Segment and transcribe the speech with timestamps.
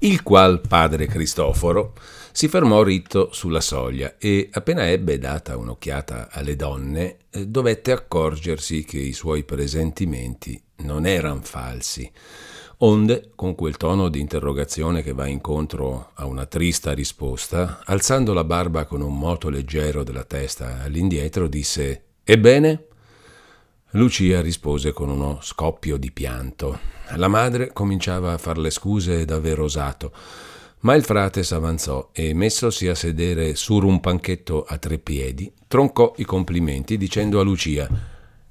[0.00, 1.94] il qual padre Cristoforo
[2.30, 8.84] si fermò ritto sulla soglia e appena ebbe data un'occhiata alle donne eh, dovette accorgersi
[8.84, 12.08] che i suoi presentimenti non eran falsi.
[12.80, 18.44] Onde, con quel tono di interrogazione che va incontro a una trista risposta, alzando la
[18.44, 22.87] barba con un moto leggero della testa all'indietro, disse Ebbene?
[23.92, 26.78] Lucia rispose con uno scoppio di pianto.
[27.16, 30.12] La madre cominciava a far le scuse d'aver osato,
[30.80, 36.12] ma il frate s'avanzò e, messosi a sedere sur un panchetto a tre piedi, troncò
[36.18, 37.88] i complimenti dicendo a Lucia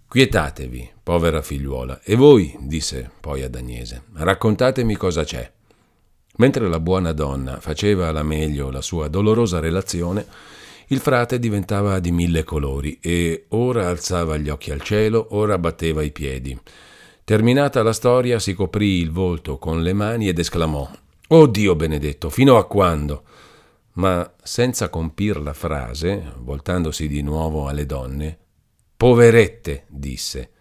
[0.08, 5.52] Quietatevi, povera figliuola, e voi, disse poi ad Agnese, raccontatemi cosa c'è.
[6.38, 10.26] Mentre la buona donna faceva alla meglio la sua dolorosa relazione,
[10.88, 16.02] il frate diventava di mille colori e ora alzava gli occhi al cielo, ora batteva
[16.02, 16.58] i piedi.
[17.24, 20.90] Terminata la storia si coprì il volto con le mani ed esclamò
[21.30, 23.24] Oh Dio benedetto, fino a quando?
[23.94, 28.38] Ma senza compir la frase, voltandosi di nuovo alle donne,
[28.96, 30.52] Poverette, disse,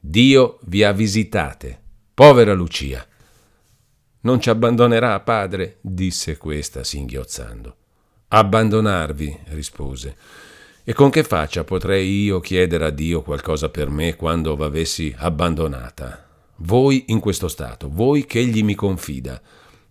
[0.00, 1.80] Dio vi ha visitate.
[2.12, 3.06] Povera Lucia.
[4.22, 7.76] Non ci abbandonerà, padre, disse questa singhiozzando.
[8.36, 10.16] Abbandonarvi, rispose.
[10.82, 16.26] E con che faccia potrei io chiedere a Dio qualcosa per me quando v'avessi abbandonata?
[16.56, 19.40] Voi in questo stato, voi che egli mi confida.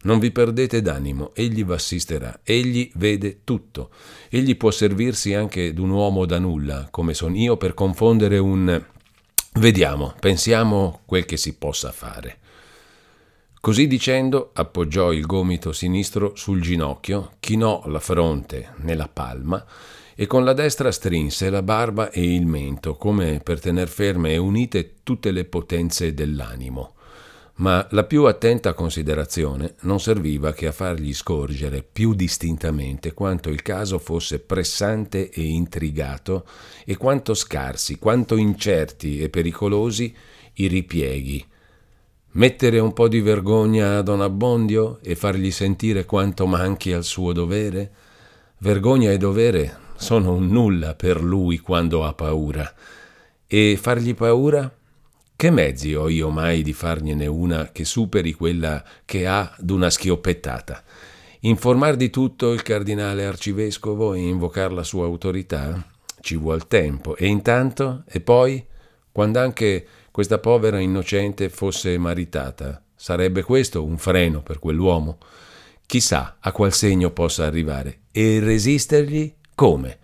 [0.02, 3.92] Non vi perdete d'animo, egli v'assisterà, egli vede tutto.
[4.28, 8.86] Egli può servirsi anche d'un uomo da nulla, come son io, per confondere un...
[9.54, 12.40] Vediamo, pensiamo quel che si possa fare.
[13.64, 19.66] Così dicendo, appoggiò il gomito sinistro sul ginocchio, chinò la fronte nella palma
[20.16, 24.38] e con la destra strinse la barba e il mento, come per tener ferme e
[24.38, 26.96] unite tutte le potenze dell'animo.
[27.60, 33.62] Ma la più attenta considerazione non serviva che a fargli scorgere più distintamente quanto il
[33.62, 36.46] caso fosse pressante e intrigato
[36.84, 40.14] e quanto scarsi, quanto incerti e pericolosi
[40.56, 41.46] i ripieghi
[42.36, 47.32] Mettere un po' di vergogna a Don Abbondio e fargli sentire quanto manchi al suo
[47.32, 47.92] dovere?
[48.58, 52.74] Vergogna e dovere sono un nulla per lui quando ha paura.
[53.46, 54.72] E fargli paura?
[55.36, 60.84] Che mezzi ho io mai di fargliene una che superi quella che ha d'una schioppettata?
[61.42, 65.86] Informar di tutto il cardinale arcivescovo e invocar la sua autorità?
[66.20, 67.16] Ci vuol tempo.
[67.16, 68.04] E intanto?
[68.08, 68.66] E poi?
[69.12, 72.84] Quando anche questa povera innocente fosse maritata.
[72.96, 75.18] Sarebbe questo un freno per quell'uomo?
[75.88, 78.02] Chissà a qual segno possa arrivare.
[78.12, 79.98] E resistergli come?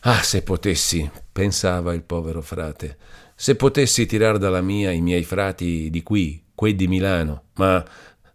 [0.00, 2.96] Ah, se potessi, pensava il povero frate,
[3.36, 7.84] se potessi tirar dalla mia i miei frati di qui, quei di Milano, ma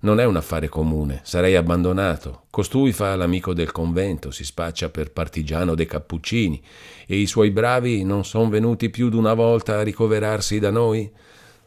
[0.06, 2.44] non è un affare comune, sarei abbandonato.
[2.52, 6.62] Costui fa l'amico del convento, si spaccia per partigiano dei Cappuccini,
[7.08, 11.12] e i suoi bravi non son venuti più d'una volta a ricoverarsi da noi?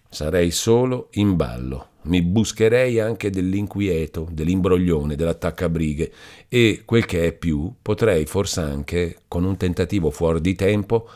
[0.08, 1.88] Sarei solo in ballo.
[2.02, 6.12] Mi buscherei anche dell'inquieto, dell'imbroglione, dell'attaccabrighe
[6.48, 11.08] e, quel che è più, potrei fors'anche, con un tentativo fuori di tempo,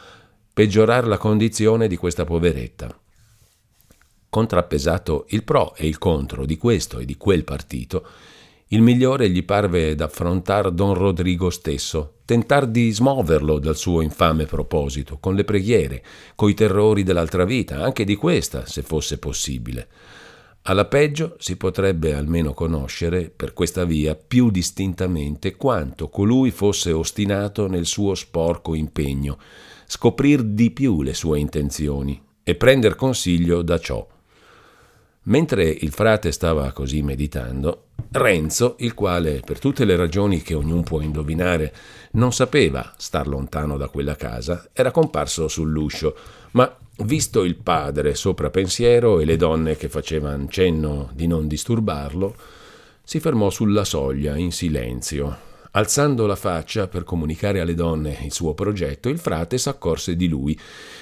[0.53, 2.95] peggiorare la condizione di questa poveretta
[4.33, 8.07] contrappesato il pro e il contro di questo e di quel partito,
[8.69, 15.19] il migliore gli parve d'affrontar don Rodrigo stesso, tentar di smuoverlo dal suo infame proposito,
[15.19, 16.03] con le preghiere,
[16.35, 19.87] coi terrori dell'altra vita, anche di questa, se fosse possibile.
[20.63, 27.67] Alla peggio si potrebbe almeno conoscere, per questa via, più distintamente quanto colui fosse ostinato
[27.67, 29.37] nel suo sporco impegno,
[29.85, 34.09] scoprir di più le sue intenzioni e prender consiglio da ciò.
[35.25, 40.83] Mentre il frate stava così meditando, Renzo, il quale, per tutte le ragioni che ognuno
[40.83, 41.73] può indovinare,
[42.13, 46.17] non sapeva star lontano da quella casa, era comparso sull'uscio,
[46.53, 52.35] ma visto il padre sopra pensiero e le donne che facevano cenno di non disturbarlo,
[53.05, 55.51] si fermò sulla soglia in silenzio.
[55.75, 60.59] Alzando la faccia per comunicare alle donne il suo progetto, il frate s'accorse di lui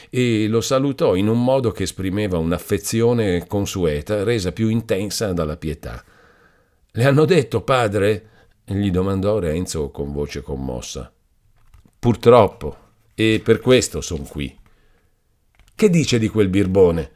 [0.08, 6.04] e lo salutò in un modo che esprimeva un'affezione consueta, resa più intensa dalla pietà.
[6.92, 8.28] Le hanno detto, padre?
[8.64, 11.12] gli domandò Renzo con voce commossa.
[11.98, 12.76] Purtroppo,
[13.14, 14.56] e per questo son qui.
[15.74, 17.10] Che dice di quel birbone?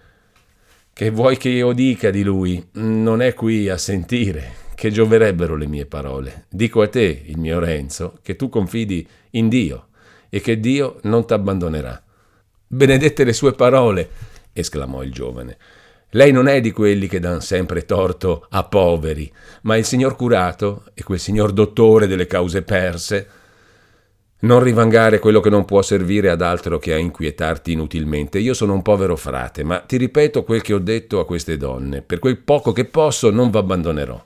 [0.92, 2.68] Che vuoi che io dica di lui?
[2.72, 6.46] Non è qui a sentire, che gioverebbero le mie parole.
[6.50, 9.88] Dico a te, il mio Renzo, che tu confidi in Dio
[10.28, 12.02] e che Dio non t'abbandonerà.
[12.66, 14.08] Benedette le sue parole,
[14.52, 15.56] esclamò il giovane.
[16.10, 19.32] Lei non è di quelli che dan sempre torto a poveri,
[19.62, 23.28] ma il signor curato e quel signor dottore delle cause perse.
[24.40, 28.38] Non rivangare quello che non può servire ad altro che a inquietarti inutilmente.
[28.38, 32.02] Io sono un povero frate, ma ti ripeto quel che ho detto a queste donne.
[32.02, 34.22] Per quel poco che posso non v'abbandonerò.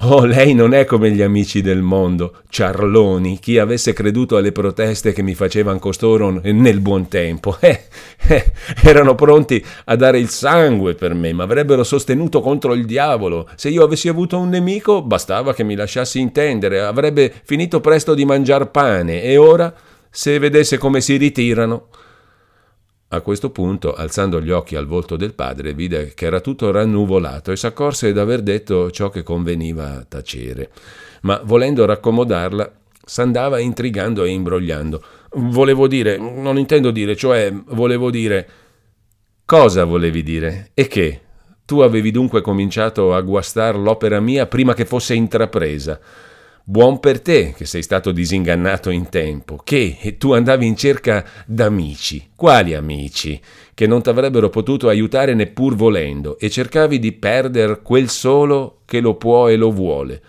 [0.00, 5.14] Oh, lei non è come gli amici del mondo, ciarloni, chi avesse creduto alle proteste
[5.14, 7.56] che mi facevano costoro nel buon tempo.
[7.60, 7.84] Eh,
[8.28, 8.52] eh,
[8.82, 13.48] erano pronti a dare il sangue per me, ma avrebbero sostenuto contro il diavolo.
[13.54, 18.26] Se io avessi avuto un nemico, bastava che mi lasciassi intendere, avrebbe finito presto di
[18.26, 19.72] mangiar pane, e ora,
[20.10, 21.86] se vedesse come si ritirano,
[23.16, 27.50] a questo punto, alzando gli occhi al volto del padre, vide che era tutto rannuvolato
[27.50, 30.70] e s'accorse d'aver detto ciò che conveniva tacere.
[31.22, 32.72] Ma volendo raccomodarla,
[33.04, 35.02] s'andava intrigando e imbrogliando.
[35.34, 38.48] Volevo dire, non intendo dire, cioè volevo dire...
[39.44, 40.70] Cosa volevi dire?
[40.74, 41.20] E che?
[41.64, 46.00] Tu avevi dunque cominciato a guastar l'opera mia prima che fosse intrapresa.
[46.68, 52.30] Buon per te che sei stato disingannato in tempo, che tu andavi in cerca d'amici.
[52.34, 53.40] Quali amici?
[53.72, 59.14] Che non t'avrebbero potuto aiutare neppur volendo, e cercavi di perder quel solo che lo
[59.14, 60.20] può e lo vuole.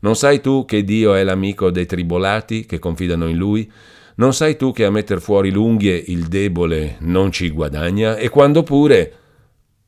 [0.00, 3.70] Non sai tu che Dio è l'amico dei tribolati che confidano in Lui?
[4.16, 8.16] Non sai tu che a metter fuori l'unghie il debole non ci guadagna?
[8.16, 9.12] E quando pure...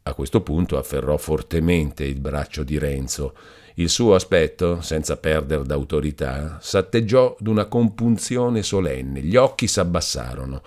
[0.05, 3.35] A questo punto afferrò fortemente il braccio di Renzo
[3.78, 10.62] il suo aspetto, senza perdere d'autorità, s'atteggiò d'una compunzione solenne, gli occhi s'abbassarono,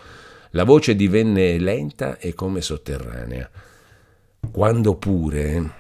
[0.51, 3.50] la voce divenne lenta e come sotterranea.
[4.51, 5.73] Quando pure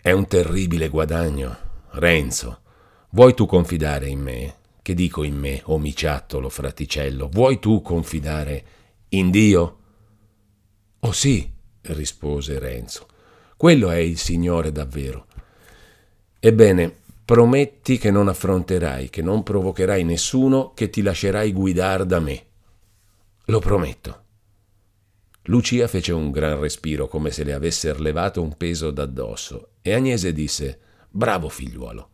[0.00, 1.68] è un terribile guadagno.
[1.92, 2.60] Renzo,
[3.10, 4.54] vuoi tu confidare in me?
[4.82, 7.28] Che dico in me, omiciattolo fraticello?
[7.28, 8.64] Vuoi tu confidare
[9.10, 9.78] in Dio?
[11.00, 11.50] Oh sì,
[11.82, 13.06] rispose Renzo.
[13.56, 15.26] Quello è il Signore davvero.
[16.42, 16.90] Ebbene,
[17.22, 22.42] prometti che non affronterai, che non provocherai nessuno, che ti lascerai guidare da me.
[23.44, 24.22] Lo prometto.
[25.44, 30.32] Lucia fece un gran respiro come se le avesse levato un peso d'addosso e Agnese
[30.32, 30.78] disse
[31.10, 32.08] Bravo figliuolo.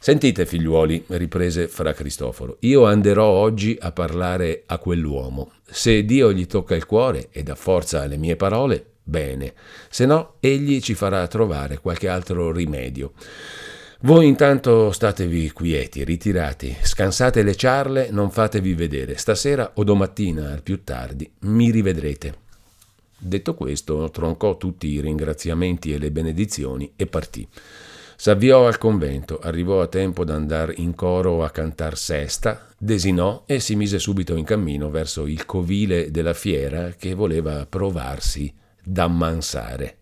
[0.00, 5.52] Sentite figliuoli, riprese fra Cristoforo, io anderò oggi a parlare a quell'uomo.
[5.64, 9.54] Se Dio gli tocca il cuore e dà forza alle mie parole, bene,
[9.88, 13.12] se no egli ci farà trovare qualche altro rimedio.
[14.02, 19.16] Voi intanto statevi quieti, ritirati, scansate le ciarle, non fatevi vedere.
[19.16, 22.46] Stasera o domattina al più tardi mi rivedrete.
[23.18, 27.48] Detto questo, troncò tutti i ringraziamenti e le benedizioni e partì.
[28.14, 33.74] S'avviò al convento, arrivò a tempo d'andare in coro a cantar sesta, desinò e si
[33.74, 38.52] mise subito in cammino verso il covile della fiera che voleva provarsi
[38.88, 39.96] d'ammansare.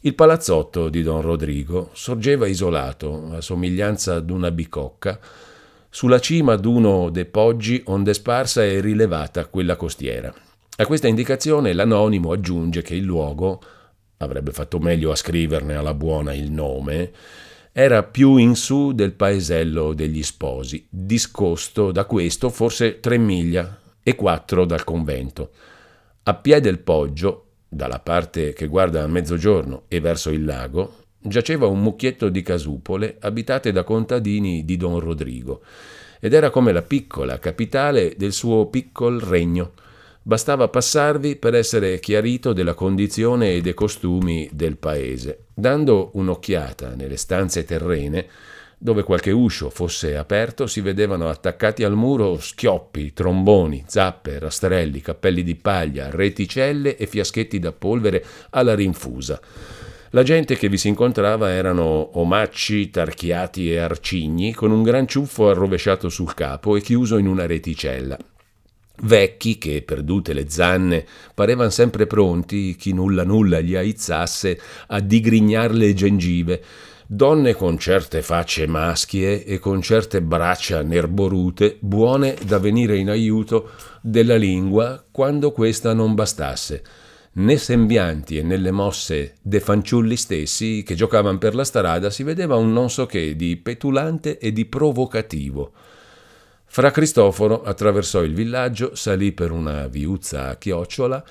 [0.00, 5.18] Il palazzotto di don Rodrigo sorgeva isolato, a somiglianza d'una bicocca,
[5.90, 10.32] sulla cima d'uno dei poggi onde sparsa e rilevata quella costiera.
[10.76, 13.60] A questa indicazione l'anonimo aggiunge che il luogo,
[14.18, 17.12] avrebbe fatto meglio a scriverne alla buona il nome,
[17.72, 24.14] era più in su del paesello degli sposi, discosto da questo forse tre miglia e
[24.14, 25.50] quattro dal convento.
[26.22, 31.66] A piede del poggio dalla parte che guarda a mezzogiorno e verso il lago, giaceva
[31.68, 35.62] un mucchietto di casupole abitate da contadini di Don Rodrigo,
[36.18, 39.72] ed era come la piccola capitale del suo piccol regno.
[40.22, 45.44] Bastava passarvi per essere chiarito della condizione e dei costumi del paese.
[45.54, 48.26] Dando un'occhiata nelle stanze terrene,
[48.82, 55.42] dove qualche uscio fosse aperto si vedevano attaccati al muro schioppi, tromboni, zappe, rastrelli, cappelli
[55.42, 59.38] di paglia, reticelle e fiaschetti da polvere alla rinfusa.
[60.12, 65.50] La gente che vi si incontrava erano omacci, tarchiati e arcigni, con un gran ciuffo
[65.50, 68.16] arrovesciato sul capo e chiuso in una reticella.
[69.02, 74.58] Vecchi che, perdute le zanne, parevano sempre pronti, chi nulla nulla gli aizzasse,
[74.88, 76.62] a digrignare le gengive,
[77.12, 83.70] donne con certe facce maschie e con certe braccia nerborute, buone da venire in aiuto
[84.00, 86.84] della lingua quando questa non bastasse.
[87.32, 92.54] Né sembianti e nelle mosse de fanciulli stessi che giocavano per la strada si vedeva
[92.54, 95.72] un non so che di petulante e di provocativo.
[96.64, 101.24] Fra Cristoforo attraversò il villaggio, salì per una viuzza a chiocciola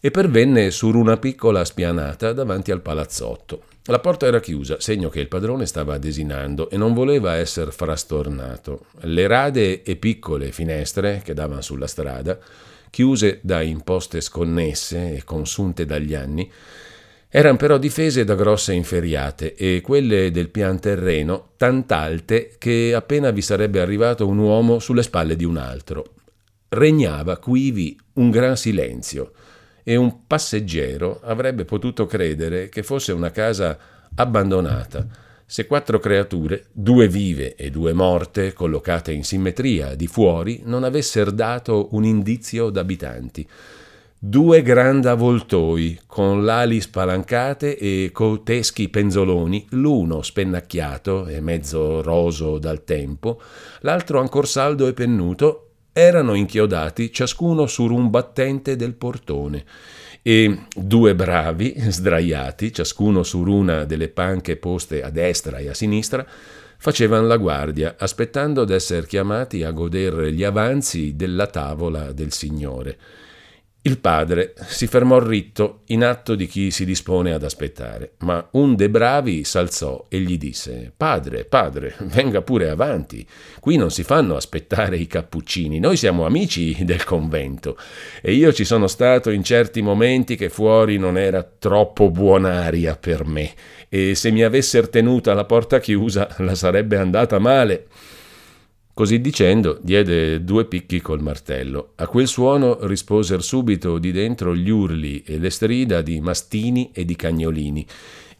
[0.00, 3.69] e pervenne su una piccola spianata davanti al palazzotto.
[3.84, 8.86] La porta era chiusa, segno che il padrone stava desinando e non voleva essere frastornato.
[9.00, 12.38] Le rade e piccole finestre che davano sulla strada,
[12.90, 16.50] chiuse da imposte sconnesse e consunte dagli anni,
[17.32, 23.40] Erano però difese da grosse inferiate e quelle del pian terreno tant'alte che appena vi
[23.40, 26.14] sarebbe arrivato un uomo sulle spalle di un altro.
[26.70, 29.30] Regnava quivi un gran silenzio
[29.82, 33.78] e un passeggero avrebbe potuto credere che fosse una casa
[34.14, 40.84] abbandonata se quattro creature, due vive e due morte, collocate in simmetria di fuori, non
[40.84, 43.44] avessero dato un indizio d'abitanti.
[44.16, 52.84] Due grandi avvoltoi con l'ali spalancate e coteschi penzoloni, l'uno spennacchiato e mezzo roso dal
[52.84, 53.40] tempo,
[53.80, 55.69] l'altro ancor saldo e pennuto,
[56.00, 59.64] erano inchiodati ciascuno su un battente del portone
[60.22, 66.26] e due bravi, sdraiati, ciascuno su una delle panche poste a destra e a sinistra,
[66.76, 72.96] facevano la guardia, aspettando d'essere chiamati a godere gli avanzi della tavola del Signore.
[73.82, 78.74] Il padre si fermò ritto in atto di chi si dispone ad aspettare, ma un
[78.76, 83.26] dei bravi s'alzò e gli disse Padre, padre, venga pure avanti.
[83.58, 87.78] Qui non si fanno aspettare i cappuccini, noi siamo amici del convento
[88.20, 93.24] e io ci sono stato in certi momenti che fuori non era troppo buon'aria per
[93.24, 93.50] me
[93.88, 97.86] e se mi avesser tenuta la porta chiusa la sarebbe andata male.
[99.00, 101.92] Così dicendo, diede due picchi col martello.
[101.94, 107.06] A quel suono risposero subito di dentro gli urli e le strida di mastini e
[107.06, 107.86] di cagnolini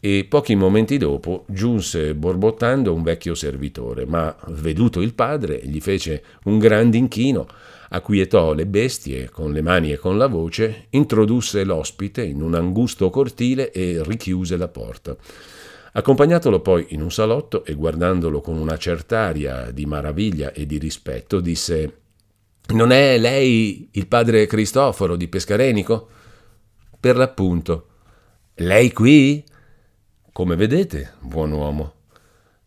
[0.00, 6.22] e pochi momenti dopo giunse borbottando un vecchio servitore, ma veduto il padre gli fece
[6.44, 7.46] un grande inchino,
[7.88, 13.08] acquietò le bestie con le mani e con la voce, introdusse l'ospite in un angusto
[13.08, 15.16] cortile e richiuse la porta.
[15.92, 21.40] Accompagnatolo poi in un salotto e guardandolo con una cert'aria di maraviglia e di rispetto,
[21.40, 21.98] disse
[22.68, 26.08] Non è lei il padre Cristoforo di Pescarenico?
[27.00, 27.86] Per l'appunto.
[28.54, 29.44] Lei qui?
[30.32, 31.94] Come vedete, buon uomo.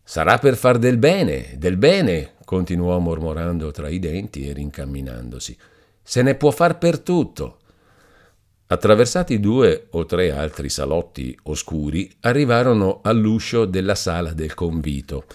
[0.02, 5.56] Sarà per far del bene, del bene, continuò mormorando tra i denti e rincamminandosi.
[6.02, 7.60] Se ne può far per tutto.
[8.66, 15.26] Attraversati due o tre altri salotti oscuri, arrivarono all'uscio della sala del convito.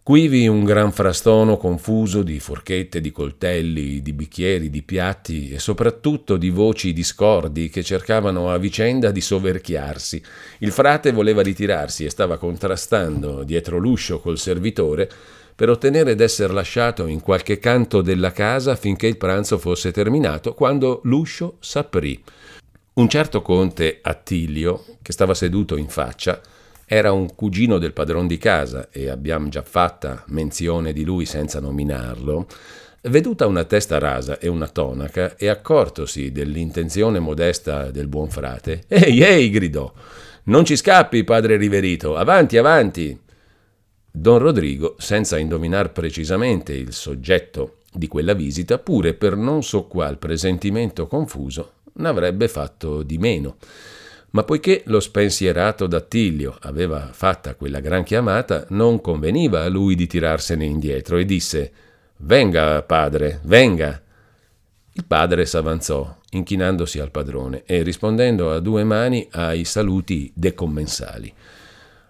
[0.00, 6.36] Quivi un gran frastono confuso di forchette, di coltelli, di bicchieri, di piatti e soprattutto
[6.36, 10.22] di voci discordi che cercavano a vicenda di soverchiarsi.
[10.58, 15.10] Il frate voleva ritirarsi e stava contrastando dietro l'uscio col servitore
[15.54, 21.00] per ottenere d'essere lasciato in qualche canto della casa finché il pranzo fosse terminato, quando
[21.04, 22.22] l'uscio s'aprì.
[22.94, 26.38] Un certo conte Attilio, che stava seduto in faccia,
[26.84, 31.58] era un cugino del padron di casa e abbiamo già fatta menzione di lui senza
[31.58, 32.46] nominarlo,
[33.04, 39.22] veduta una testa rasa e una tonaca e accortosi dell'intenzione modesta del buon frate, ehi,
[39.22, 39.90] ehi, gridò,
[40.44, 43.18] non ci scappi, padre Riverito, avanti, avanti.
[44.10, 50.18] Don Rodrigo, senza indovinar precisamente il soggetto di quella visita, pure per non so qual
[50.18, 53.56] presentimento confuso, n'avrebbe fatto di meno.
[54.30, 60.06] Ma poiché lo spensierato d'Attilio aveva fatta quella gran chiamata, non conveniva a lui di
[60.06, 61.72] tirarsene indietro e disse
[62.18, 64.00] Venga, padre, venga.
[64.94, 71.32] Il padre s'avanzò, inchinandosi al padrone e rispondendo a due mani ai saluti decommensali.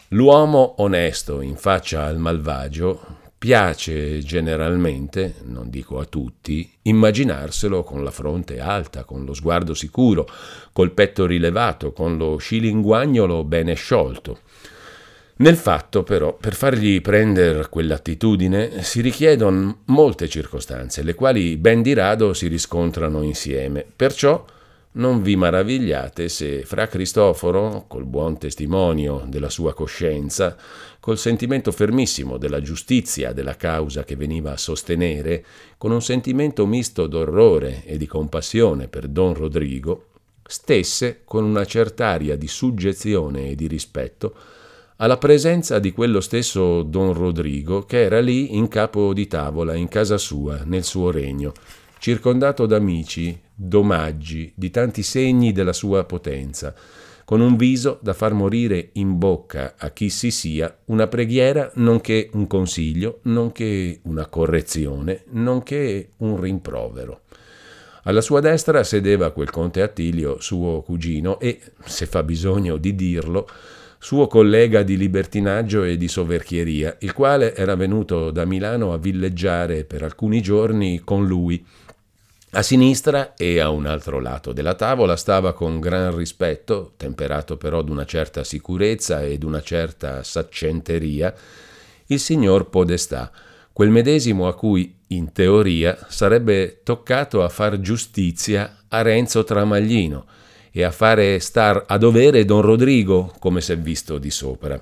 [0.08, 8.12] L'uomo onesto in faccia al malvagio Piace generalmente, non dico a tutti, immaginarselo con la
[8.12, 10.28] fronte alta, con lo sguardo sicuro,
[10.70, 14.38] col petto rilevato, con lo scilinguagnolo bene sciolto.
[15.38, 21.94] Nel fatto, però, per fargli prendere quell'attitudine si richiedono molte circostanze, le quali ben di
[21.94, 23.84] rado si riscontrano insieme.
[23.96, 24.44] Perciò
[24.94, 30.56] non vi maravigliate se fra Cristoforo, col buon testimonio della sua coscienza,
[31.00, 35.44] col sentimento fermissimo della giustizia della causa che veniva a sostenere,
[35.78, 40.08] con un sentimento misto d'orrore e di compassione per don Rodrigo,
[40.44, 44.34] stesse con una cert'aria di suggezione e di rispetto
[44.96, 49.88] alla presenza di quello stesso don Rodrigo che era lì in capo di tavola in
[49.88, 51.52] casa sua, nel suo regno,
[52.02, 56.74] circondato d'amici, d'omaggi, di tanti segni della sua potenza,
[57.24, 62.28] con un viso da far morire in bocca a chi si sia una preghiera nonché
[62.32, 67.20] un consiglio, nonché una correzione, nonché un rimprovero.
[68.02, 73.46] Alla sua destra sedeva quel conte Attilio, suo cugino, e, se fa bisogno di dirlo,
[74.00, 79.84] suo collega di libertinaggio e di soverchieria, il quale era venuto da Milano a villeggiare
[79.84, 81.64] per alcuni giorni con lui
[82.54, 87.80] A sinistra e a un altro lato della tavola stava con gran rispetto, temperato però
[87.80, 91.34] d'una certa sicurezza e d'una certa saccenteria,
[92.08, 93.32] il signor Podestà,
[93.72, 100.26] quel medesimo a cui, in teoria, sarebbe toccato a far giustizia a Renzo Tramaglino
[100.70, 104.78] e a fare star a dovere Don Rodrigo, come s'è visto di sopra.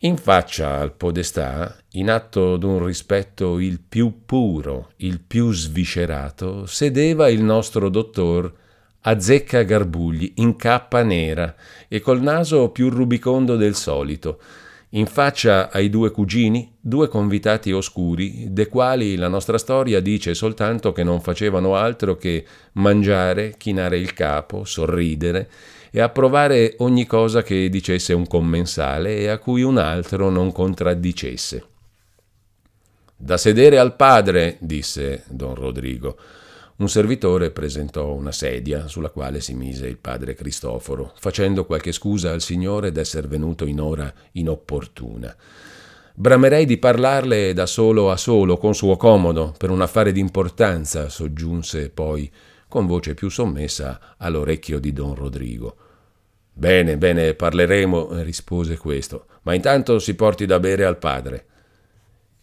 [0.00, 7.30] In faccia al podestà, in atto d'un rispetto il più puro, il più sviscerato, sedeva
[7.30, 8.52] il nostro dottor
[9.00, 11.54] Azzecca Garbugli in cappa nera
[11.88, 14.38] e col naso più rubicondo del solito,
[14.90, 20.92] in faccia ai due cugini, due convitati oscuri, de quali la nostra storia dice soltanto
[20.92, 25.48] che non facevano altro che mangiare, chinare il capo, sorridere
[25.96, 31.64] e approvare ogni cosa che dicesse un commensale e a cui un altro non contraddicesse.
[33.16, 36.18] Da sedere al padre, disse don Rodrigo.
[36.76, 42.30] Un servitore presentò una sedia sulla quale si mise il padre Cristoforo, facendo qualche scusa
[42.30, 45.34] al signore d'esser venuto in ora inopportuna.
[46.12, 51.88] Bramerei di parlarle da solo a solo, con suo comodo, per un affare d'importanza, soggiunse
[51.88, 52.30] poi,
[52.68, 55.76] con voce più sommessa, all'orecchio di don Rodrigo.
[56.58, 61.44] Bene, bene, parleremo, rispose questo, ma intanto si porti da bere al padre.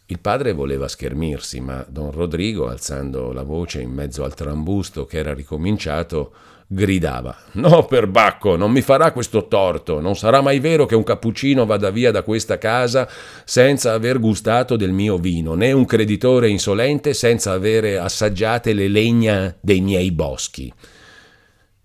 [0.05, 5.17] Il padre voleva schermirsi, ma don Rodrigo, alzando la voce in mezzo al trambusto che
[5.17, 6.31] era ricominciato,
[6.67, 11.03] gridava No, per Bacco, non mi farà questo torto, non sarà mai vero che un
[11.03, 13.09] cappuccino vada via da questa casa
[13.45, 19.55] senza aver gustato del mio vino, né un creditore insolente senza avere assaggiate le legna
[19.59, 20.71] dei miei boschi.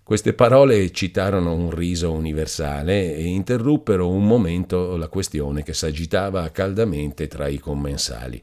[0.09, 7.27] Queste parole eccitarono un riso universale e interruppero un momento la questione che s'agitava caldamente
[7.27, 8.41] tra i commensali.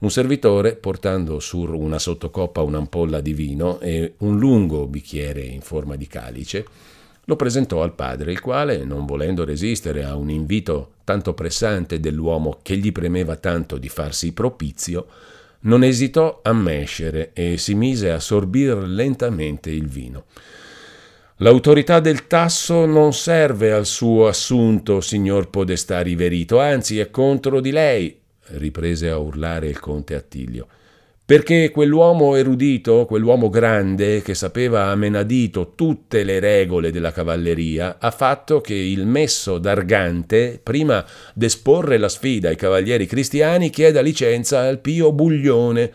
[0.00, 5.94] Un servitore, portando su una sottocoppa un'ampolla di vino e un lungo bicchiere in forma
[5.94, 6.66] di calice,
[7.26, 12.58] lo presentò al padre, il quale, non volendo resistere a un invito tanto pressante dell'uomo
[12.60, 15.06] che gli premeva tanto di farsi propizio,
[15.60, 20.24] non esitò a mescere e si mise a sorbir lentamente il vino.
[21.38, 27.72] L'autorità del tasso non serve al suo assunto, signor Podestà riverito, anzi è contro di
[27.72, 28.16] lei,
[28.50, 30.68] riprese a urlare il conte Attilio.
[31.26, 38.12] Perché quell'uomo erudito, quell'uomo grande che sapeva a menadito tutte le regole della cavalleria, ha
[38.12, 44.78] fatto che il messo d'Argante, prima d'esporre la sfida ai cavalieri cristiani, chieda licenza al
[44.78, 45.92] Pio Buglione.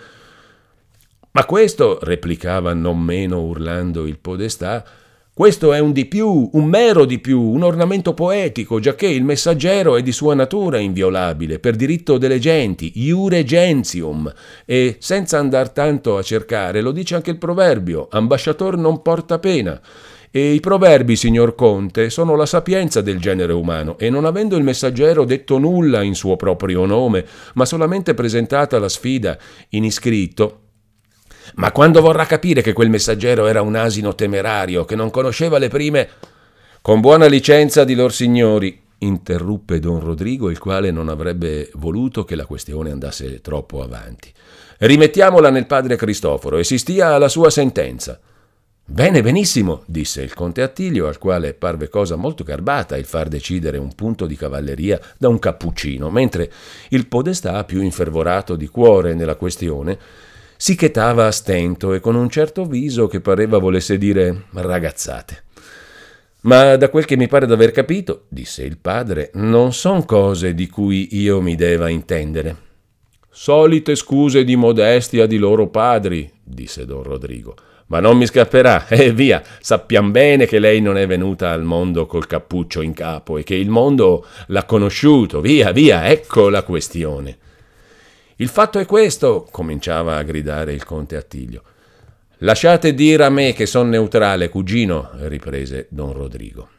[1.32, 4.84] Ma questo, replicava non meno urlando il Podestà,
[5.40, 9.96] questo è un di più, un mero di più, un ornamento poetico, giacché il messaggero
[9.96, 14.30] è di sua natura inviolabile, per diritto delle genti, iure gentium,
[14.66, 19.80] e senza andar tanto a cercare, lo dice anche il proverbio, ambasciator non porta pena.
[20.30, 24.64] E i proverbi, signor Conte, sono la sapienza del genere umano, e non avendo il
[24.66, 29.38] messaggero detto nulla in suo proprio nome, ma solamente presentata la sfida
[29.70, 30.64] in iscritto,
[31.60, 35.68] ma quando vorrà capire che quel messaggero era un asino temerario, che non conosceva le
[35.68, 36.10] prime...
[36.82, 42.36] Con buona licenza di lor signori, interruppe don Rodrigo, il quale non avrebbe voluto che
[42.36, 44.32] la questione andasse troppo avanti.
[44.78, 48.18] Rimettiamola nel padre Cristoforo e si stia alla sua sentenza.
[48.86, 53.78] Bene, benissimo, disse il conte Attilio, al quale parve cosa molto garbata il far decidere
[53.78, 56.50] un punto di cavalleria da un cappuccino, mentre
[56.90, 60.00] il podestà, più infervorato di cuore nella questione,
[60.62, 65.44] si chetava a stento e con un certo viso che pareva volesse dire ragazzate.
[66.42, 70.68] Ma da quel che mi pare d'aver capito, disse il padre, non son cose di
[70.68, 72.58] cui io mi deva intendere.
[73.30, 77.56] Solite scuse di modestia di loro padri, disse don Rodrigo.
[77.86, 81.64] Ma non mi scapperà, e eh, via, sappiam bene che lei non è venuta al
[81.64, 86.64] mondo col cappuccio in capo e che il mondo l'ha conosciuto, via, via, ecco la
[86.64, 87.38] questione.
[88.42, 91.62] Il fatto è questo, cominciava a gridare il conte Attilio.
[92.38, 96.70] Lasciate dire a me che son neutrale, cugino, riprese don Rodrigo.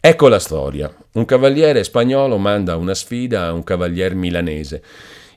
[0.00, 0.94] Ecco la storia.
[1.14, 4.80] Un cavaliere spagnolo manda una sfida a un cavalier milanese.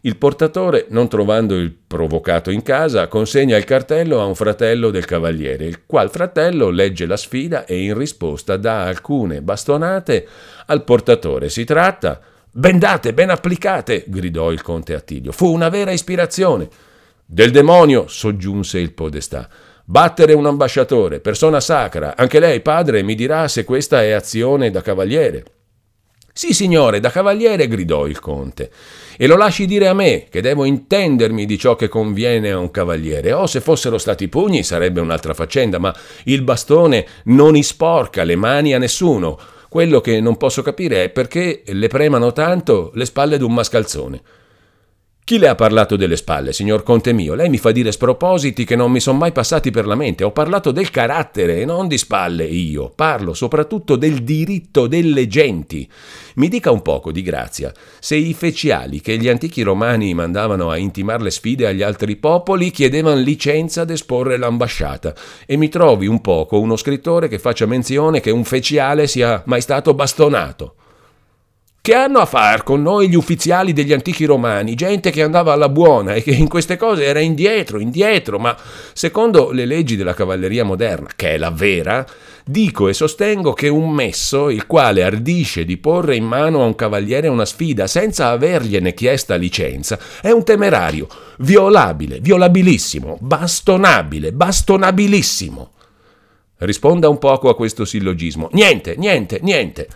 [0.01, 5.05] Il portatore, non trovando il provocato in casa, consegna il cartello a un fratello del
[5.05, 10.27] cavaliere, il qual fratello legge la sfida e in risposta dà alcune bastonate
[10.67, 11.49] al portatore.
[11.49, 12.21] Si tratta
[12.53, 15.31] Bendate, ben applicate, gridò il conte Attilio.
[15.31, 16.67] Fu una vera ispirazione.
[17.25, 19.47] Del demonio, soggiunse il podestà.
[19.85, 22.17] Battere un ambasciatore, persona sacra.
[22.17, 25.45] Anche lei, padre, mi dirà se questa è azione da cavaliere.
[26.33, 28.69] Sì, signore, da cavaliere, gridò il conte.
[29.15, 32.69] E lo lasci dire a me, che devo intendermi di ciò che conviene a un
[32.69, 33.31] cavaliere.
[33.31, 38.73] Oh, se fossero stati pugni sarebbe un'altra faccenda, ma il bastone non isporca le mani
[38.73, 39.39] a nessuno.
[39.71, 44.21] Quello che non posso capire è perché le premano tanto le spalle d'un mascalzone.
[45.23, 47.35] Chi le ha parlato delle spalle, signor Conte mio?
[47.35, 50.25] Lei mi fa dire spropositi che non mi sono mai passati per la mente.
[50.25, 52.91] Ho parlato del carattere e non di spalle io.
[52.93, 55.89] Parlo soprattutto del diritto delle genti.
[56.35, 60.77] Mi dica un poco, di grazia, se i feciali che gli antichi romani mandavano a
[60.77, 65.13] intimare le sfide agli altri popoli chiedevano licenza ad esporre l'ambasciata.
[65.45, 69.61] E mi trovi un poco uno scrittore che faccia menzione che un feciale sia mai
[69.61, 70.75] stato bastonato.
[71.83, 75.67] Che hanno a far con noi gli ufficiali degli antichi romani, gente che andava alla
[75.67, 78.55] buona e che in queste cose era indietro, indietro, ma
[78.93, 82.05] secondo le leggi della cavalleria moderna, che è la vera,
[82.45, 86.75] dico e sostengo che un messo, il quale ardisce di porre in mano a un
[86.75, 91.07] cavaliere una sfida senza avergliene chiesta licenza, è un temerario,
[91.39, 95.71] violabile, violabilissimo, bastonabile, bastonabilissimo.
[96.57, 98.49] Risponda un poco a questo sillogismo.
[98.51, 99.87] Niente, niente, niente.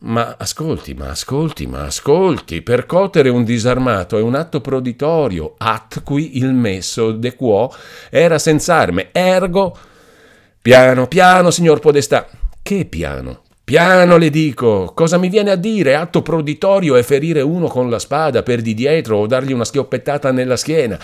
[0.00, 6.38] Ma ascolti, ma ascolti, ma ascolti, percotere un disarmato è un atto proditorio, at qui
[6.38, 7.72] il messo de quo
[8.10, 9.76] era senz'arme, ergo...
[10.64, 12.26] Piano, piano, signor Podestà.
[12.62, 13.42] Che piano?
[13.62, 15.94] Piano le dico, cosa mi viene a dire?
[15.94, 20.32] Atto proditorio è ferire uno con la spada per di dietro o dargli una schioppettata
[20.32, 20.98] nella schiena.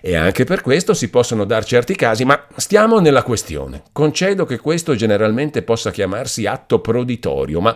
[0.00, 3.82] E anche per questo si possono dar certi casi, ma stiamo nella questione.
[3.92, 7.74] Concedo che questo generalmente possa chiamarsi atto proditorio, ma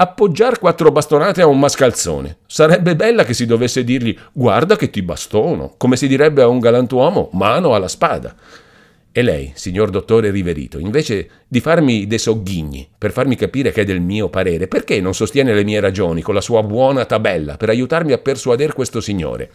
[0.00, 2.38] appoggiare quattro bastonate a un mascalzone.
[2.46, 6.58] Sarebbe bella che si dovesse dirgli guarda che ti bastono, come si direbbe a un
[6.58, 8.34] galantuomo, mano alla spada.
[9.12, 13.84] E lei, signor dottore Riverito, invece di farmi dei sogghigni per farmi capire che è
[13.84, 17.68] del mio parere, perché non sostiene le mie ragioni con la sua buona tabella per
[17.68, 19.50] aiutarmi a persuadere questo signore?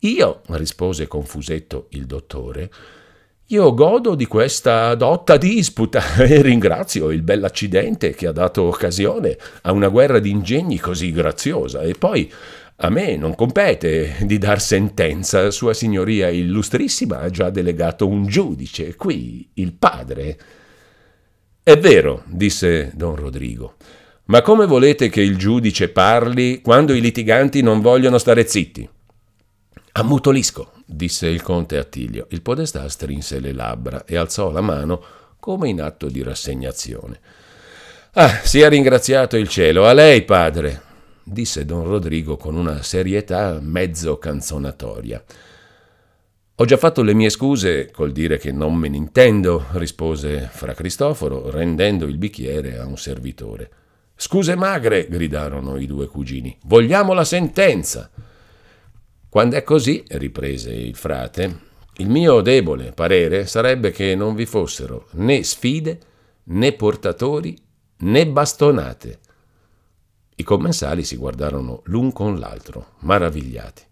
[0.00, 2.70] Io, rispose confusetto il dottore,
[3.48, 9.72] io godo di questa dotta disputa e ringrazio il bell'accidente che ha dato occasione a
[9.72, 11.82] una guerra di ingegni così graziosa.
[11.82, 12.32] E poi
[12.76, 18.96] a me non compete di dar sentenza, Sua Signoria Illustrissima ha già delegato un giudice,
[18.96, 20.38] qui il padre.
[21.62, 23.76] È vero, disse don Rodrigo,
[24.26, 28.88] ma come volete che il giudice parli quando i litiganti non vogliono stare zitti?
[29.92, 32.26] Ammutolisco, disse il conte Attilio.
[32.30, 35.02] Il podestà strinse le labbra e alzò la mano
[35.38, 37.20] come in atto di rassegnazione.
[38.12, 39.86] Ah, sia ringraziato il cielo.
[39.86, 40.82] A lei, padre,
[41.22, 45.22] disse don Rodrigo con una serietà mezzo canzonatoria.
[46.56, 50.72] Ho già fatto le mie scuse col dire che non me ne intendo, rispose fra
[50.72, 53.70] Cristoforo, rendendo il bicchiere a un servitore.
[54.14, 56.56] Scuse magre, gridarono i due cugini.
[56.62, 58.08] Vogliamo la sentenza.
[59.34, 61.58] Quando è così, riprese il frate,
[61.96, 65.98] il mio debole parere sarebbe che non vi fossero né sfide,
[66.44, 67.58] né portatori,
[67.96, 69.18] né bastonate.
[70.36, 73.82] I commensali si guardarono l'un con l'altro, maravigliati.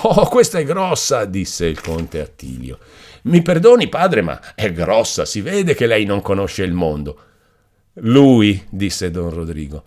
[0.00, 2.78] Oh, questa è grossa, disse il conte Attilio.
[3.24, 7.20] Mi perdoni, padre, ma è grossa, si vede che lei non conosce il mondo.
[7.96, 9.84] Lui, disse don Rodrigo,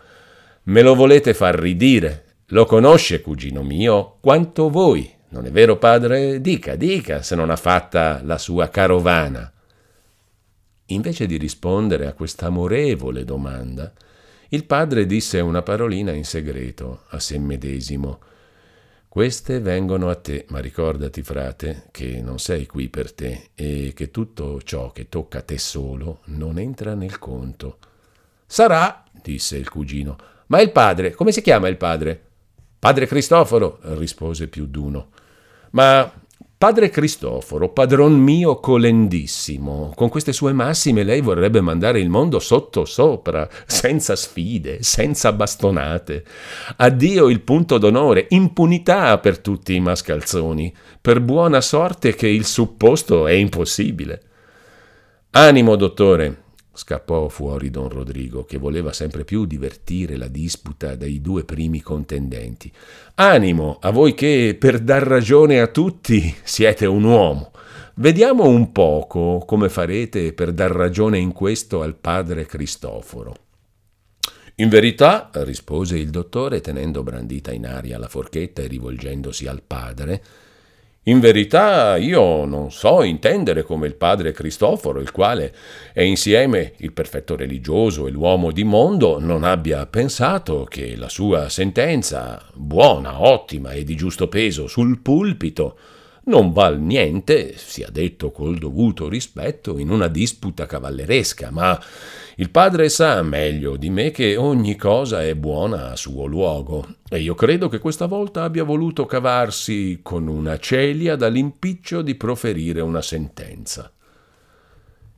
[0.65, 6.41] me lo volete far ridire, lo conosce, cugino mio, quanto voi, non è vero, padre?
[6.41, 9.51] Dica, dica, se non ha fatta la sua carovana.
[10.87, 13.93] Invece di rispondere a questa amorevole domanda,
[14.49, 18.19] il padre disse una parolina in segreto a sé medesimo.
[19.07, 24.09] Queste vengono a te, ma ricordati, frate, che non sei qui per te e che
[24.09, 27.77] tutto ciò che tocca a te solo non entra nel conto.
[28.47, 30.17] Sarà, disse il cugino.
[30.47, 32.28] Ma il padre, come si chiama il padre?
[32.79, 35.09] Padre Cristoforo, rispose più d'uno.
[35.71, 36.11] Ma
[36.59, 42.83] Padre Cristoforo, padron mio colendissimo, con queste sue massime lei vorrebbe mandare il mondo sotto
[42.83, 46.25] sopra, senza sfide, senza bastonate.
[46.77, 53.25] Addio il punto d'onore, impunità per tutti i mascalzoni, per buona sorte che il supposto
[53.25, 54.21] è impossibile.
[55.31, 56.43] Animo, dottore,
[56.79, 62.71] scappò fuori don Rodrigo, che voleva sempre più divertire la disputa dei due primi contendenti.
[63.15, 67.51] Animo, a voi che, per dar ragione a tutti, siete un uomo.
[67.95, 73.35] Vediamo un poco come farete per dar ragione in questo al padre Cristoforo.
[74.55, 80.23] In verità, rispose il dottore, tenendo brandita in aria la forchetta e rivolgendosi al padre,
[81.09, 85.51] In verità io non so intendere come il padre Cristoforo, il quale
[85.91, 91.49] è insieme il perfetto religioso e l'uomo di mondo, non abbia pensato che la sua
[91.49, 95.79] sentenza, buona, ottima e di giusto peso sul pulpito,
[96.29, 101.77] non val niente, sia detto col dovuto rispetto, in una disputa cavalleresca, ma
[102.35, 107.19] il padre sa meglio di me che ogni cosa è buona a suo luogo, e
[107.19, 113.01] io credo che questa volta abbia voluto cavarsi con una celia dall'impiccio di proferire una
[113.01, 113.91] sentenza.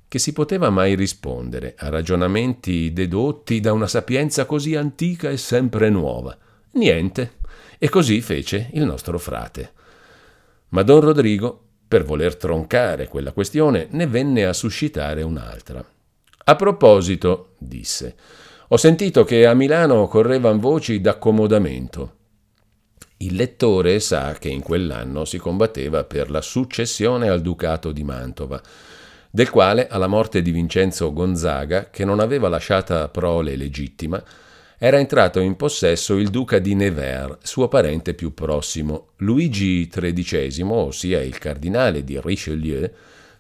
[0.08, 5.90] Che si poteva mai rispondere a ragionamenti dedotti da una sapienza così antica e sempre
[5.90, 6.38] nuova?
[6.72, 7.40] Niente.
[7.78, 9.74] E così fece il nostro frate.
[10.72, 15.84] Ma don Rodrigo, per voler troncare quella questione, ne venne a suscitare un'altra.
[16.44, 18.16] A proposito, disse,
[18.70, 22.16] ho sentito che a Milano correvan voci d'accomodamento.
[23.18, 28.62] Il lettore sa che in quell'anno si combatteva per la successione al ducato di Mantova,
[29.30, 34.24] del quale, alla morte di Vincenzo Gonzaga, che non aveva lasciata prole legittima,
[34.84, 39.10] era entrato in possesso il duca di Nevers, suo parente più prossimo.
[39.18, 42.90] Luigi XIII, ossia il cardinale di Richelieu,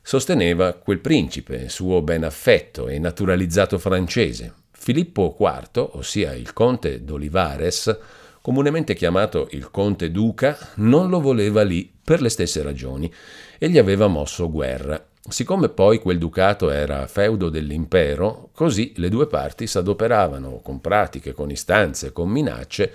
[0.03, 4.53] sosteneva quel principe, suo ben affetto e naturalizzato francese.
[4.69, 7.97] Filippo IV, ossia il conte d'Olivares,
[8.39, 13.11] comunemente chiamato il conte duca, non lo voleva lì per le stesse ragioni
[13.57, 15.03] e gli aveva mosso guerra.
[15.29, 21.51] Siccome poi quel ducato era feudo dell'impero, così le due parti s'adoperavano con pratiche, con
[21.51, 22.91] istanze, con minacce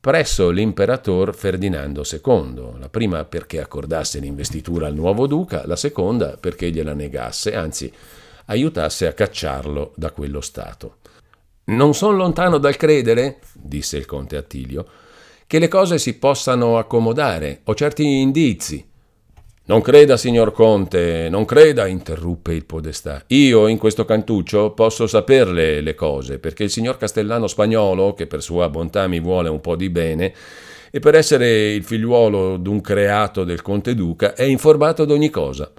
[0.00, 6.70] presso l'imperatore Ferdinando II, la prima perché accordasse l'investitura al nuovo duca, la seconda perché
[6.70, 7.92] gliela negasse, anzi
[8.46, 10.96] aiutasse a cacciarlo da quello stato.
[11.64, 14.86] Non sono lontano dal credere, disse il conte Attilio,
[15.46, 17.60] che le cose si possano accomodare.
[17.64, 18.89] Ho certi indizi.
[19.70, 23.22] Non creda, signor Conte, non creda, interruppe il podestà.
[23.28, 28.42] Io in questo cantuccio posso saperle le cose, perché il signor Castellano spagnolo, che per
[28.42, 30.34] sua bontà mi vuole un po' di bene,
[30.90, 35.70] e per essere il figliuolo d'un creato del Conte Duca, è informato d'ogni cosa.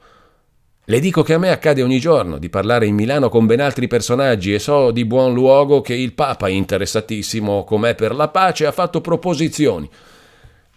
[0.86, 3.88] Le dico che a me accade ogni giorno di parlare in Milano con ben altri
[3.88, 8.72] personaggi e so di buon luogo che il Papa, interessatissimo com'è per la pace, ha
[8.72, 9.90] fatto proposizioni.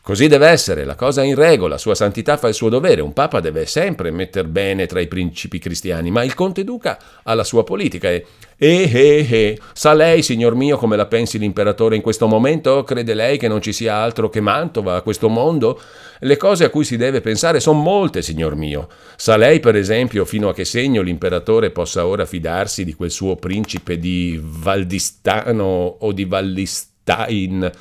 [0.04, 3.14] Così deve essere, la cosa è in regola, Sua Santità fa il suo dovere, un
[3.14, 7.42] Papa deve sempre metter bene tra i principi cristiani, ma il Conte Duca ha la
[7.42, 8.26] sua politica e...
[8.58, 12.84] Eh, eh, eh, sa lei, signor mio, come la pensi l'imperatore in questo momento?
[12.84, 15.80] Crede lei che non ci sia altro che Mantova a questo mondo?
[16.20, 18.88] Le cose a cui si deve pensare sono molte, signor mio.
[19.16, 23.36] Sa lei, per esempio, fino a che segno l'imperatore possa ora fidarsi di quel suo
[23.36, 27.72] principe di Valdistano o di Vallistain?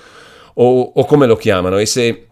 [0.55, 2.27] O, o come lo chiamano, e se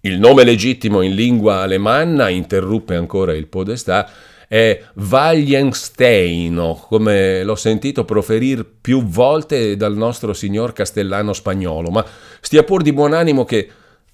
[0.00, 4.08] il nome legittimo in lingua alemanna, interruppe ancora il podestà,
[4.48, 12.04] è Wallensteino, come l'ho sentito proferire più volte dal nostro signor castellano spagnolo, ma
[12.40, 13.70] stia pur di buon animo che...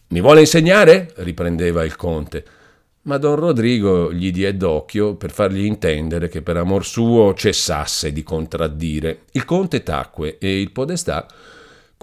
[0.06, 1.12] Mi vuole insegnare?
[1.16, 2.44] riprendeva il conte.
[3.02, 8.22] Ma don Rodrigo gli diè d'occhio per fargli intendere che per amor suo cessasse di
[8.22, 9.22] contraddire.
[9.32, 11.26] Il conte tacque e il podestà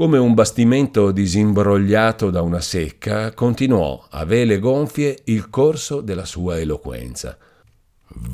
[0.01, 6.59] come un bastimento disimbrogliato da una secca, continuò a vele gonfie il corso della sua
[6.59, 7.37] eloquenza.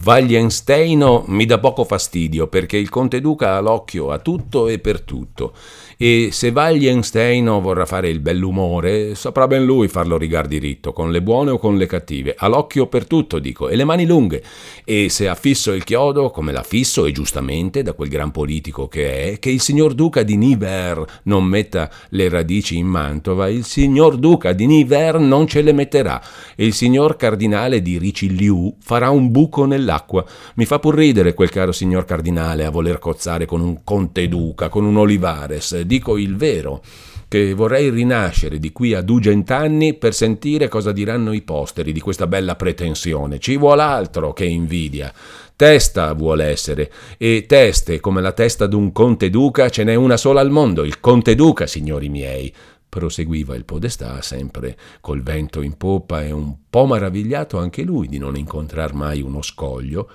[0.04, 5.02] Wallensteino mi dà poco fastidio perché il conte duca ha l'occhio a tutto e per
[5.02, 5.54] tutto
[6.00, 11.24] e se Wallensteino vorrà fare il bell'umore, saprà ben lui farlo rigar diritto, con le
[11.24, 12.36] buone o con le cattive.
[12.38, 14.44] Ha l'occhio per tutto, dico, e le mani lunghe.
[14.86, 18.88] E se ha fisso il chiodo, come l'ha fisso, e giustamente, da quel gran politico
[18.88, 23.66] che è, che il signor duca di Niver non metta le radici in Mantova, il
[23.66, 26.22] signor duca di Niver non ce le metterà.
[26.56, 30.26] E il signor cardinale di Richelieu farà un buco nell'acqua.
[30.56, 34.70] Mi fa pur ridere quel caro signor cardinale a voler cozzare con un conte duca,
[34.70, 36.82] con un Olivares, dico il vero,
[37.28, 42.26] che vorrei rinascere di qui a dugent'anni per sentire cosa diranno i posteri di questa
[42.26, 43.40] bella pretensione.
[43.40, 45.14] Ci vuole altro che invidia.
[45.56, 50.40] Testa vuole essere, e teste come la testa d'un conte duca ce n'è una sola
[50.40, 52.54] al mondo, il conte duca, signori miei
[52.89, 58.17] proseguiva il podestà, sempre col vento in poppa e un po' maravigliato anche lui di
[58.17, 60.10] non incontrar mai uno scoglio,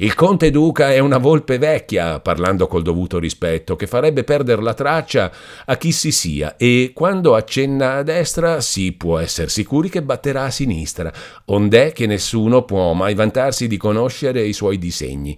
[0.00, 4.72] il conte duca è una volpe vecchia, parlando col dovuto rispetto, che farebbe perdere la
[4.72, 5.32] traccia
[5.64, 10.44] a chi si sia e quando accenna a destra si può essere sicuri che batterà
[10.44, 11.12] a sinistra,
[11.46, 15.36] ond'è che nessuno può mai vantarsi di conoscere i suoi disegni.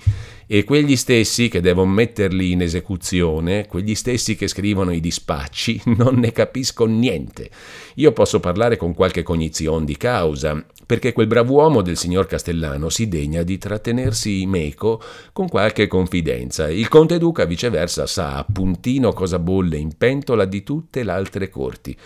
[0.53, 6.17] E quegli stessi che devono metterli in esecuzione, quegli stessi che scrivono i dispacci, non
[6.17, 7.49] ne capisco niente.
[7.95, 13.07] Io posso parlare con qualche cognizione di causa, perché quel brav'uomo del signor Castellano si
[13.07, 15.01] degna di trattenersi meco
[15.33, 16.69] con qualche confidenza.
[16.69, 21.49] Il conte duca, viceversa, sa a puntino cosa bolle in pentola di tutte le altre
[21.49, 21.97] corti.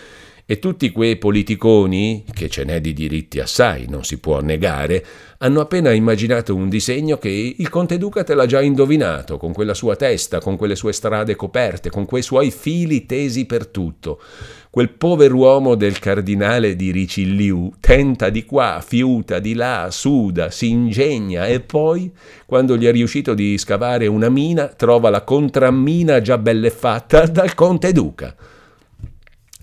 [0.47, 5.03] E tutti quei politiconi, che ce n'è di diritti assai, non si può negare,
[5.39, 9.73] hanno appena immaginato un disegno che il conte duca te l'ha già indovinato, con quella
[9.73, 14.21] sua testa, con quelle sue strade coperte, con quei suoi fili tesi per tutto.
[14.69, 21.47] Quel pover'uomo del cardinale di Ricilliu tenta di qua, fiuta di là, suda, si ingegna
[21.47, 22.13] e poi,
[22.45, 27.55] quando gli è riuscito di scavare una mina, trova la contrammina già belle fatta dal
[27.55, 28.37] conte duca.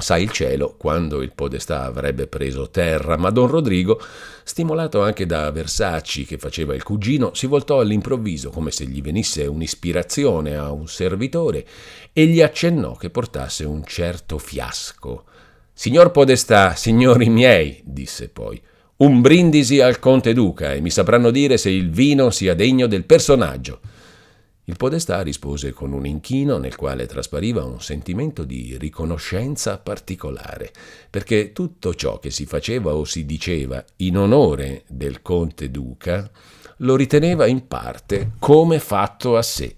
[0.02, 4.02] Sa il cielo quando il podestà avrebbe preso terra, ma don Rodrigo,
[4.44, 9.46] stimolato anche da Versacci che faceva il cugino, si voltò all'improvviso come se gli venisse
[9.46, 11.66] un'ispirazione a un servitore
[12.12, 15.26] e gli accennò che portasse un certo fiasco.
[15.72, 18.62] Signor Podestà, signori miei, disse poi,
[18.98, 23.06] un brindisi al conte duca e mi sapranno dire se il vino sia degno del
[23.06, 23.80] personaggio.
[24.72, 30.72] Il podestà rispose con un inchino nel quale traspariva un sentimento di riconoscenza particolare,
[31.10, 36.32] perché tutto ciò che si faceva o si diceva in onore del conte duca
[36.78, 39.76] lo riteneva in parte come fatto a sé.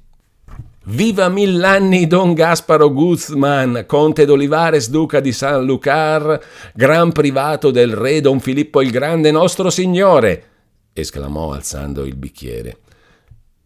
[0.86, 6.40] Viva mill'anni Don Gasparo Guzman, conte d'Olivares, duca di San Lucar,
[6.76, 10.50] gran privato del re Don Filippo il Grande, nostro signore!
[10.94, 12.78] esclamò alzando il bicchiere.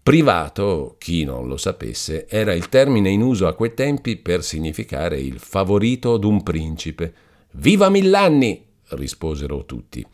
[0.08, 5.20] Privato, chi non lo sapesse, era il termine in uso a quei tempi per significare
[5.20, 7.14] il favorito d'un principe.
[7.56, 8.66] Viva mill'anni!
[8.92, 10.08] risposero tutti.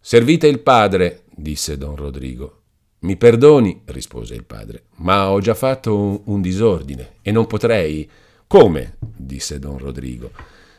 [0.00, 2.62] Servite il padre, disse don Rodrigo.
[3.02, 8.10] Mi perdoni, rispose il padre, ma ho già fatto un, un disordine e non potrei.
[8.48, 8.96] Come?
[8.98, 10.32] disse don Rodrigo.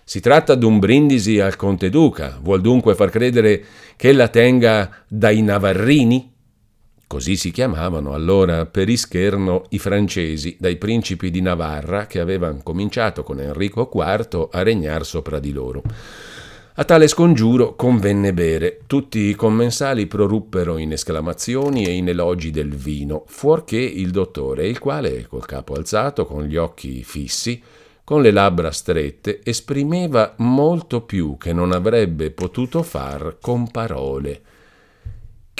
[0.04, 2.38] Si tratta d'un brindisi al conte duca.
[2.42, 3.64] Vuol dunque far credere
[3.96, 6.31] che la tenga dai navarrini?
[7.12, 13.21] Così si chiamavano allora per ischerno i francesi dai principi di Navarra che avevano cominciato
[13.21, 15.82] con Enrico IV a regnar sopra di loro.
[16.76, 18.80] A tale scongiuro convenne bere.
[18.88, 24.80] Tutti i commensali proruppero in esclamazioni e in elogi del vino, fuorché il dottore, il
[24.80, 27.62] quale, col capo alzato, con gli occhi fissi,
[28.06, 34.43] con le labbra strette, esprimeva molto più che non avrebbe potuto far con parole.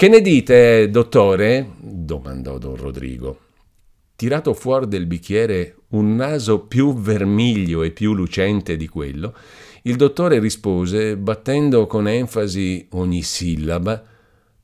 [0.02, 1.74] Che ne dite, dottore?
[1.78, 3.38] domandò don Rodrigo.
[4.16, 9.32] Tirato fuori del bicchiere un naso più vermiglio e più lucente di quello,
[9.82, 14.02] il dottore rispose, battendo con enfasi ogni sillaba,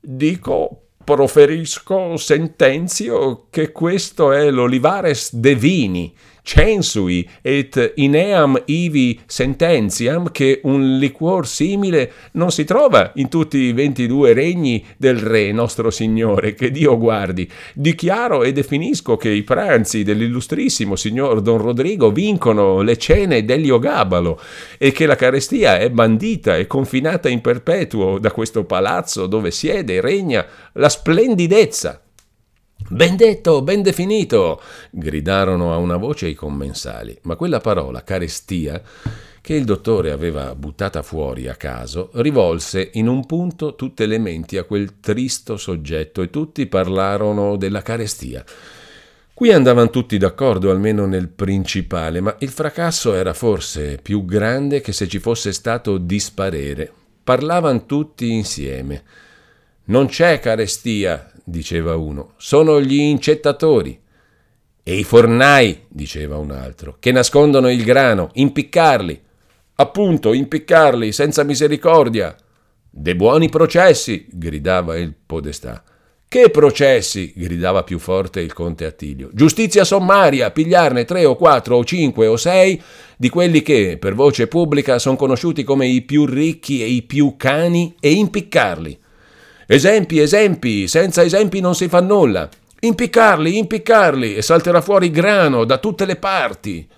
[0.01, 10.61] Dico, proferisco, sentenzio, che questo è l'Olivares de Vini, censui et ineam ivi sententiam che
[10.63, 16.53] un liquor simile non si trova in tutti i ventidue regni del Re nostro Signore,
[16.53, 17.49] che Dio guardi.
[17.73, 24.39] Dichiaro e definisco che i pranzi dell'illustrissimo signor Don Rodrigo vincono le cene degli Ogabalo
[24.77, 29.95] e che la carestia è bandita e confinata in perpetuo da questo palazzo dove siede
[29.95, 32.01] e regna la splendidezza
[32.91, 38.81] Ben detto, ben definito, gridarono a una voce i commensali, ma quella parola, carestia,
[39.41, 44.57] che il dottore aveva buttata fuori a caso, rivolse in un punto tutte le menti
[44.57, 48.43] a quel tristo soggetto e tutti parlarono della carestia.
[49.35, 54.93] Qui andavano tutti d'accordo, almeno nel principale, ma il fracasso era forse più grande che
[54.93, 56.91] se ci fosse stato disparere.
[57.23, 59.03] Parlavano tutti insieme.
[59.85, 63.99] Non c'è carestia, diceva uno, sono gli incettatori.
[64.83, 69.21] E i fornai, diceva un altro, che nascondono il grano, impiccarli.
[69.75, 72.35] Appunto, impiccarli, senza misericordia.
[72.89, 75.83] De buoni processi, gridava il podestà.
[76.27, 77.33] Che processi?
[77.35, 79.29] gridava più forte il conte Attilio.
[79.33, 82.79] Giustizia sommaria, pigliarne tre o quattro o cinque o sei
[83.17, 87.35] di quelli che, per voce pubblica, sono conosciuti come i più ricchi e i più
[87.35, 88.99] cani e impiccarli.
[89.71, 92.49] Esempi, esempi, senza esempi non si fa nulla.
[92.79, 96.89] Impiccarli, impiccarli e salterà fuori grano da tutte le parti.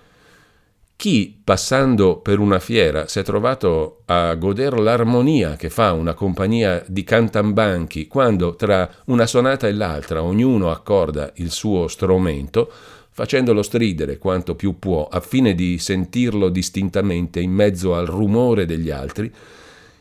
[0.96, 6.82] Chi, passando per una fiera, si è trovato a goder l'armonia che fa una compagnia
[6.86, 12.72] di cantambanchi quando tra una sonata e l'altra ognuno accorda il suo strumento,
[13.10, 18.88] facendolo stridere quanto più può, a fine di sentirlo distintamente in mezzo al rumore degli
[18.88, 19.30] altri,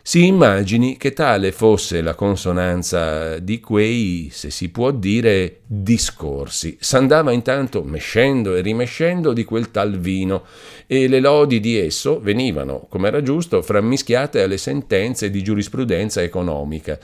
[0.03, 6.75] Si immagini che tale fosse la consonanza di quei, se si può dire, discorsi.
[6.79, 10.43] S'andava intanto mescendo e rimescendo di quel tal vino
[10.87, 16.97] e le lodi di esso venivano, come era giusto, frammischiate alle sentenze di giurisprudenza economica,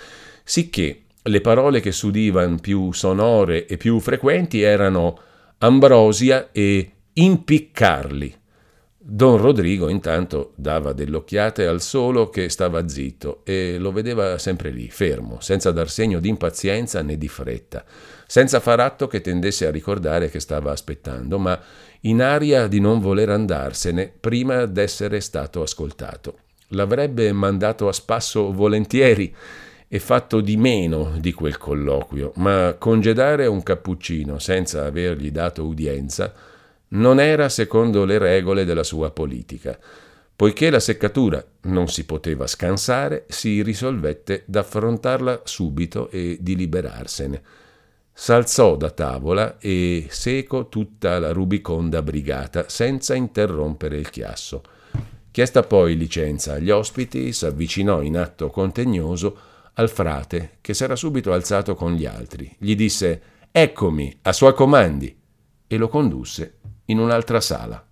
[0.44, 5.20] sicché le parole che s'udivano più sonore e più frequenti erano
[5.60, 8.36] ambrosia e impiccarli
[9.10, 14.70] Don Rodrigo intanto dava delle occhiate al solo che stava zitto e lo vedeva sempre
[14.70, 17.86] lì, fermo, senza dar segno di impazienza né di fretta,
[18.26, 21.58] senza far atto che tendesse a ricordare che stava aspettando, ma
[22.02, 26.40] in aria di non voler andarsene prima d'essere stato ascoltato.
[26.72, 29.34] L'avrebbe mandato a spasso volentieri
[29.88, 36.56] e fatto di meno di quel colloquio, ma congedare un cappuccino senza avergli dato udienza
[36.90, 39.78] non era secondo le regole della sua politica.
[40.36, 47.42] Poiché la seccatura non si poteva scansare, si risolvette d'affrontarla subito e di liberarsene.
[48.14, 54.62] S'alzò da tavola e seco tutta la rubiconda brigata, senza interrompere il chiasso.
[55.32, 59.38] Chiesta poi licenza agli ospiti, s'avvicinò in atto contegnoso
[59.74, 62.56] al frate, che s'era subito alzato con gli altri.
[62.58, 63.22] Gli disse
[63.52, 65.16] Eccomi, a sua comandi,
[65.68, 66.58] e lo condusse
[66.88, 67.87] in un'altra sala.